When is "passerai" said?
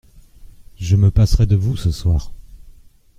1.11-1.45